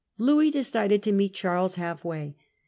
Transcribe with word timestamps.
Louis 0.17 0.49
decided 0.49 1.03
to 1.03 1.11
meet 1.11 1.35
Charles 1.35 1.75
half 1.75 2.03
way. 2.03 2.35